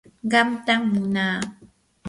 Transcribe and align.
qamtam 0.31 0.81
munaa. 0.93 1.37